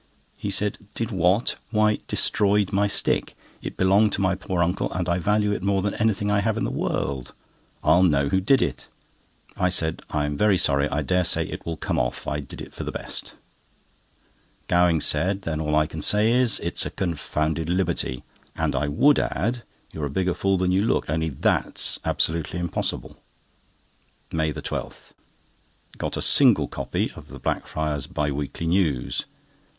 He 0.35 0.49
said: 0.49 0.79
"Did 0.95 1.11
what? 1.11 1.57
Why, 1.69 1.99
destroyed 2.07 2.73
my 2.73 2.87
stick! 2.87 3.35
It 3.61 3.77
belonged 3.77 4.13
to 4.13 4.21
my 4.21 4.33
poor 4.33 4.63
uncle, 4.63 4.91
and 4.91 5.07
I 5.07 5.19
value 5.19 5.51
it 5.51 5.61
more 5.61 5.83
than 5.83 5.93
anything 5.93 6.31
I 6.31 6.39
have 6.39 6.57
in 6.57 6.63
the 6.63 6.71
world! 6.71 7.35
I'll 7.83 8.01
know 8.01 8.27
who 8.29 8.41
did 8.41 8.63
it." 8.63 8.87
I 9.55 9.69
said: 9.69 10.01
"I'm 10.09 10.35
very 10.35 10.57
sorry. 10.57 10.89
I 10.89 11.03
dare 11.03 11.23
say 11.23 11.45
it 11.45 11.67
will 11.67 11.77
come 11.77 11.99
off. 11.99 12.25
I 12.25 12.39
did 12.39 12.63
it 12.63 12.73
for 12.73 12.83
the 12.83 12.91
best." 12.91 13.35
Gowing 14.67 15.01
said: 15.01 15.43
"Then 15.43 15.61
all 15.61 15.75
I 15.75 15.85
can 15.85 16.01
say 16.01 16.31
is, 16.31 16.59
it's 16.61 16.83
a 16.83 16.89
confounded 16.89 17.69
liberty; 17.69 18.23
and 18.55 18.75
I 18.75 18.87
would 18.87 19.19
add, 19.19 19.61
you're 19.93 20.07
a 20.07 20.09
bigger 20.09 20.33
fool 20.33 20.57
than 20.57 20.71
you 20.71 20.83
look, 20.83 21.11
only 21.11 21.29
that's 21.29 21.99
absolutely 22.03 22.59
impossible." 22.59 23.17
MAY 24.31 24.51
12.—Got 24.51 26.17
a 26.17 26.23
single 26.23 26.67
copy 26.67 27.11
of 27.11 27.27
the 27.27 27.37
Blackfriars 27.37 28.07
Bi 28.07 28.31
weekly 28.31 28.65
News. 28.65 29.25